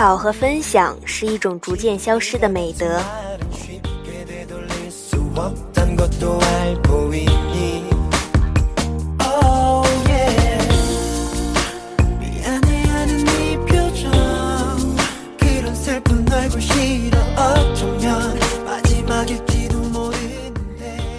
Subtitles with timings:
[0.00, 2.98] 考和分享是一种逐渐消失的美德。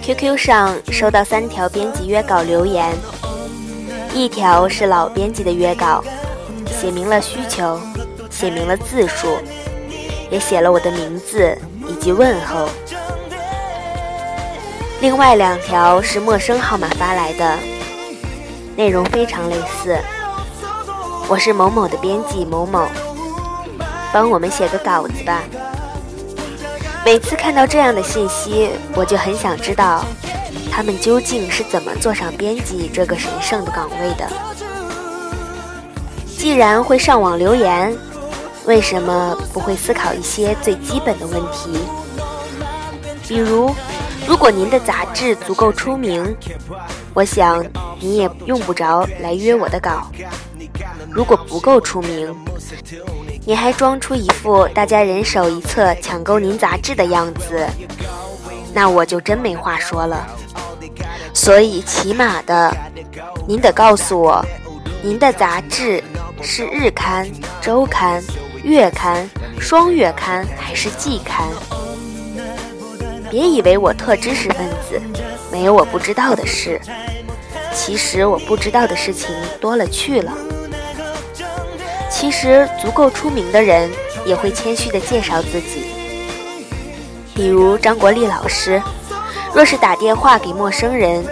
[0.02, 2.92] QQ 上收到三条编辑约稿留言，
[4.12, 6.02] 一条是老编辑的约稿，
[6.66, 7.78] 写明了需求。
[8.42, 9.38] 写明了字数，
[10.28, 11.56] 也写了我的名字
[11.86, 12.68] 以及问候。
[15.00, 17.56] 另外两条是陌生号码发来的，
[18.74, 19.96] 内容非常类似。
[21.28, 22.88] 我是某某的编辑某某，
[24.12, 25.40] 帮我们写个稿子吧。
[27.04, 30.04] 每次看到这样的信息，我就很想知道，
[30.68, 34.28] 他们究竟是怎么坐上编辑这个神圣的岗位的。
[36.36, 37.96] 既然会上网留言，
[38.64, 41.78] 为什么不会思考一些最基本的问题？
[43.26, 43.74] 比如，
[44.26, 46.36] 如果您的杂志足够出名，
[47.14, 47.64] 我想
[47.98, 50.10] 你也用不着来约我的稿。
[51.10, 52.34] 如果不够出名，
[53.44, 57.66] 你还装出一副大家人手一册抢购您杂志的样子，
[58.72, 60.26] 那我就真没话说了。
[61.34, 62.74] 所以，起码的，
[63.46, 64.44] 您得告诉我，
[65.02, 66.02] 您的杂志
[66.40, 67.28] 是日刊、
[67.60, 68.22] 周刊、
[68.62, 69.28] 月刊、
[69.58, 71.48] 双月刊还是季刊？
[73.28, 75.02] 别以为我特知识分子，
[75.50, 76.80] 没有我不知道的事。
[77.74, 80.32] 其实我不知道的事情多了去了。
[82.08, 83.90] 其实足够出名的人
[84.24, 85.86] 也会谦虚地介绍自己，
[87.34, 88.80] 比如张国立老师，
[89.52, 91.24] 若是打电话给陌生人，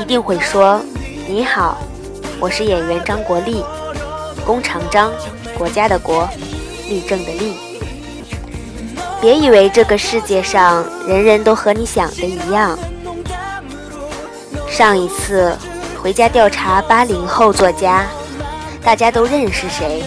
[0.00, 0.80] 一定会说
[1.28, 1.76] ：“你好，
[2.38, 3.62] 我是演员张国立，
[4.46, 5.12] 弓长张，
[5.60, 6.26] 国家的国，
[6.88, 7.52] 立正的立。”
[9.20, 12.78] 别以为这个世界上人人都和你想的一样。
[14.70, 15.54] 上一次
[16.02, 18.06] 回家调查八零后作家。
[18.82, 20.02] 大家都认识谁？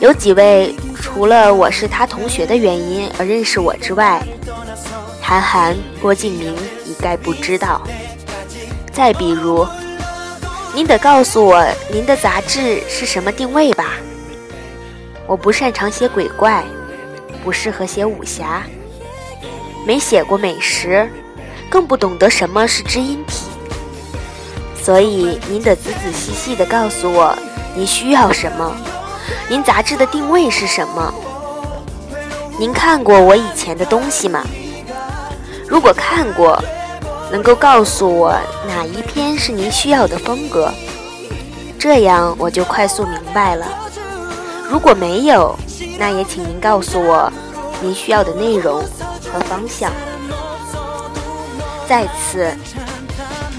[0.00, 4.20] 有几位除了我是他同学的原因而认识我之外，
[5.22, 6.52] 韩寒、郭敬明
[6.84, 7.80] 一概不知道。
[8.90, 9.64] 再比如，
[10.74, 13.92] 您得告诉我您的杂志是什么定位吧？
[15.26, 16.62] 我不擅长写鬼怪，
[17.42, 18.62] 不适合写武侠，
[19.86, 21.08] 没写过美食，
[21.70, 23.46] 更不懂得什么是知音体。
[24.76, 27.34] 所以您得仔仔细细地告诉我，
[27.74, 28.76] 您需要什么，
[29.48, 31.12] 您杂志的定位是什么？
[32.58, 34.44] 您看过我以前的东西吗？
[35.66, 36.62] 如果看过，
[37.32, 40.70] 能够告诉我哪一篇是您需要的风格，
[41.78, 43.66] 这样我就快速明白了。
[44.70, 45.56] 如果没有，
[45.98, 47.32] 那也请您告诉我
[47.80, 48.82] 您需要的内容
[49.32, 49.92] 和方向。
[51.86, 52.52] 再次。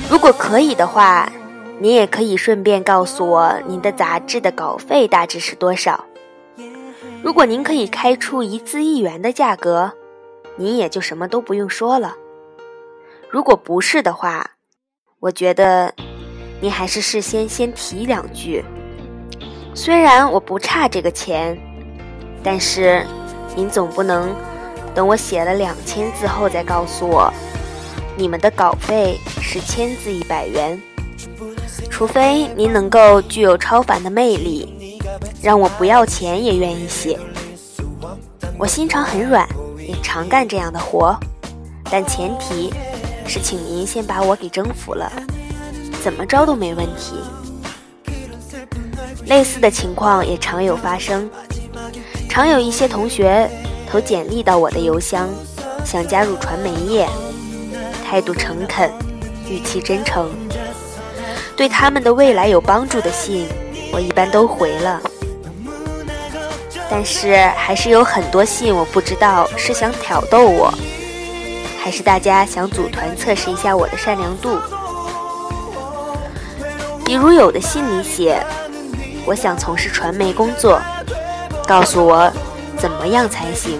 [0.10, 1.32] 如果可以的话，
[1.80, 6.06] 您也可以顺便告诉我您的杂志的稿费大致是多少。
[7.24, 9.92] 如果您可以开出一字一元的价格，
[10.58, 12.16] 您也就什么都不用说了。
[13.30, 14.52] 如果不是的话，
[15.20, 15.94] 我觉得
[16.62, 18.64] 您还是事先先提两句。
[19.78, 21.56] 虽然我不差这个钱，
[22.42, 23.06] 但是
[23.58, 24.34] 您总不能
[24.96, 27.32] 等我写了两千字后再告诉我。
[28.16, 30.82] 你们的稿费是千字一百元，
[31.90, 34.98] 除非您能够具有超凡的魅力，
[35.42, 37.20] 让我不要钱也愿意写。
[38.58, 39.46] 我心肠很软，
[39.78, 41.20] 也常干这样的活，
[41.92, 42.74] 但前提
[43.28, 45.12] 是请您先把我给征服了，
[46.02, 47.16] 怎么着都没问题。
[49.28, 51.30] 类似的情况也常有发生，
[52.30, 53.50] 常有一些同学
[53.90, 55.30] 投简历到我的邮箱，
[55.84, 57.08] 想加入传媒业。
[58.08, 58.92] 态度诚恳，
[59.50, 60.30] 语气真诚，
[61.58, 63.48] 对他们的未来有帮助的信，
[63.92, 65.02] 我一般都回了。
[66.88, 70.72] 但是还是有很多信，我不知道是想挑逗我，
[71.80, 74.60] 还是大家想组团测试一下我的善良度。
[77.04, 78.40] 比如有的信里写，
[79.26, 80.82] 我想从事传媒工作，
[81.68, 82.32] 告诉我
[82.78, 83.80] 怎么样才行。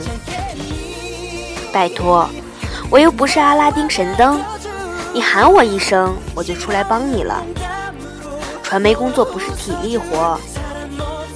[1.72, 2.28] 拜托。
[2.92, 4.40] 我又不是阿拉丁神灯，
[5.12, 7.44] 你喊我一声，我就出来帮你了。
[8.62, 10.40] 传媒工作不是体力活，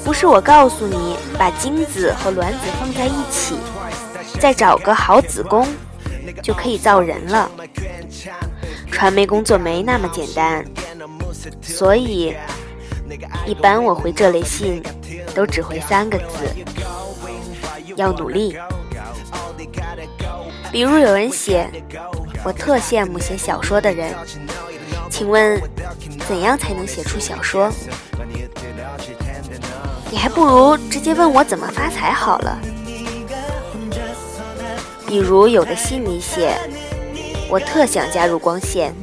[0.06, 3.58] 不是我告诉你把精子和卵子放在一起，
[4.40, 5.68] 再找个好子宫
[6.44, 7.50] 就可以造人了。
[8.92, 10.64] 传媒工作没那么简单，
[11.64, 12.36] 所以
[13.46, 14.84] 一般我回这类信，
[15.34, 16.26] 都只回三个字：
[17.96, 18.58] 要努力。
[20.72, 21.68] 比如有人写，
[22.44, 24.14] 我特羡慕写小说的人，
[25.10, 25.60] 请问
[26.28, 27.72] 怎样才能写出小说？
[30.12, 32.60] 你还不如直接问我怎么发财好了。
[35.08, 36.56] 比如有的信里写，
[37.50, 38.94] 我特想加入光线，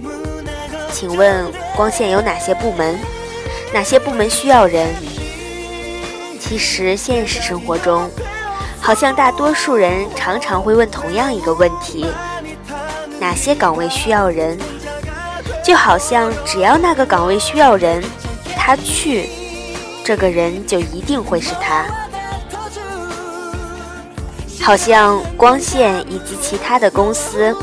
[0.93, 1.44] 请问
[1.75, 2.97] 光线有哪些部门？
[3.73, 4.89] 哪些部门需要人？
[6.41, 8.11] 其实现实生活中。
[8.81, 12.07] 好像大多数人常常会问同样一个问题：
[13.19, 14.57] 哪些岗位需要人？
[15.65, 18.01] 就好像只要那个岗位需要人，
[18.57, 19.29] 他去，
[20.05, 21.85] 这个人就一定会是他。
[24.63, 27.57] 好像光线以及其他的公司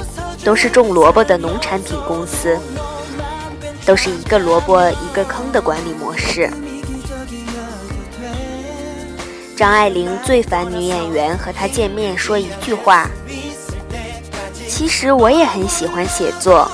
[0.44, 2.60] 都是种萝卜的农产品公司，
[3.86, 6.50] 都是一个萝卜一个坑的管理模式。
[9.56, 13.10] 张爱玲最烦女演员和她见面说一句话。
[14.68, 16.70] 其实我也很喜欢写作，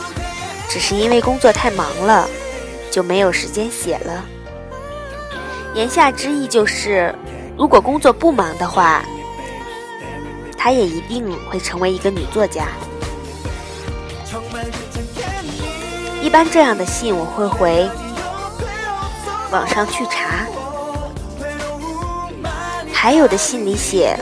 [0.69, 2.29] 只是因为工作太忙了，
[2.89, 4.23] 就没有时间写了。
[5.75, 7.13] 言下之意就是，
[7.57, 9.03] 如果工作不忙的话，
[10.57, 12.69] 她也一定会成为一个女作家。
[16.29, 17.89] 一般这样的信我会回，
[19.49, 20.45] 网上去查。
[22.93, 24.15] 还有的信里写，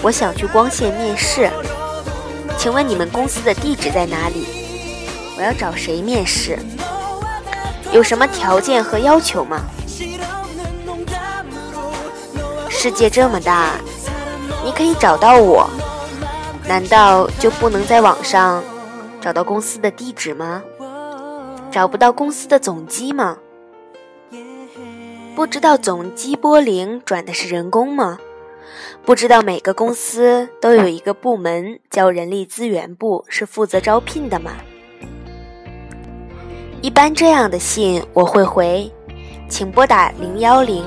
[0.00, 1.50] 我想去光线面试，
[2.56, 4.46] 请问你们公司的地址在哪里？
[5.36, 6.58] 我要找谁面试？
[7.92, 9.60] 有什么条件和要求吗？
[12.70, 13.72] 世界这么大，
[14.64, 15.68] 你可以找到我，
[16.66, 18.64] 难道就不能在网上
[19.20, 20.62] 找到公司的地址吗？
[21.70, 23.38] 找不到公司的总机吗？
[25.36, 28.18] 不知道总机拨铃转的是人工吗？
[29.04, 34.50] 不知道每个公司都有一个部门叫人力资源部，是负责招聘的吗？
[36.82, 38.90] 一般这样的信我会回，
[39.48, 40.84] 请拨打零幺零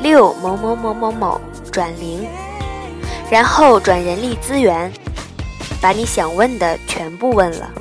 [0.00, 1.40] 六某某某某某
[1.72, 2.24] 转零，
[3.28, 4.90] 然后转人力资源，
[5.82, 7.72] 把你想问的全部问了。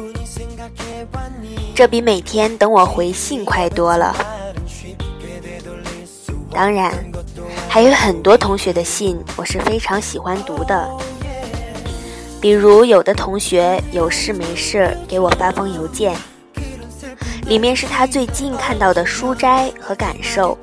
[1.75, 4.15] 这比每天等我回信快多了。
[6.51, 6.93] 当然，
[7.69, 10.89] 还有很多同学的信我是非常喜欢读的。
[12.41, 16.15] 比如，有的同学有事没事给我发封邮件，
[17.45, 20.57] 里面是他最近看到的书斋和感受。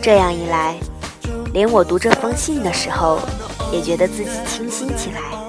[0.00, 0.76] 这样一来，
[1.52, 3.18] 连我读这封信的时候，
[3.72, 5.41] 也觉得自己清新起来。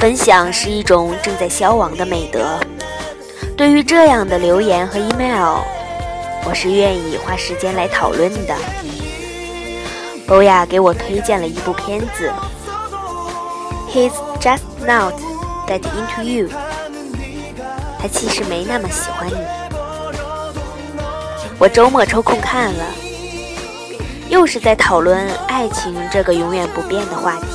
[0.00, 2.58] 分享是一种正在消亡的美德。
[3.54, 5.58] 对于这样的留言和 email。
[6.42, 8.54] 我是愿意花时间来讨论的。
[10.28, 12.32] 欧亚给我推荐了一部片子
[13.92, 15.12] ，He's just not
[15.68, 16.48] that into you。
[18.00, 19.36] 他其实没那么喜欢你。
[21.58, 22.84] 我周末抽空看了，
[24.30, 27.46] 又是在讨论爱情这个永远不变的话题，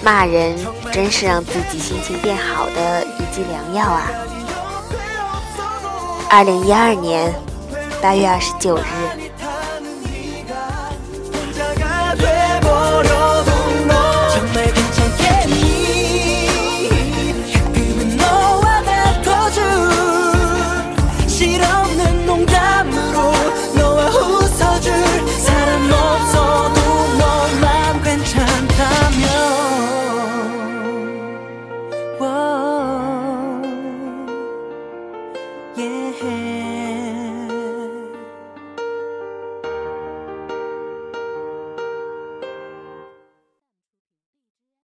[0.03, 0.57] 骂人
[0.91, 4.11] 真是让自己心情变好的一剂良药啊！
[6.31, 7.35] 二零一二年
[8.01, 8.83] 八月二十九日。